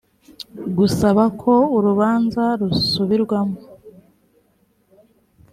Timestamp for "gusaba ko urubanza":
0.77-2.43